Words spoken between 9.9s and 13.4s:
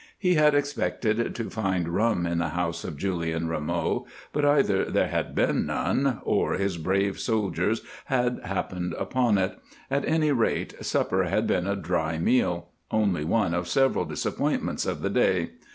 at any rate, supper had been a dry meal only